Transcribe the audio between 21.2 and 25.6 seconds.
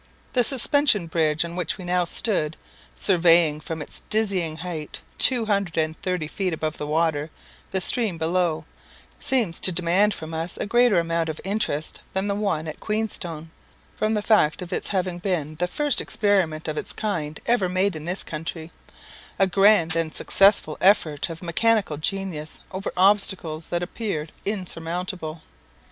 of mechanical genius over obstacles that appeared insurmountable.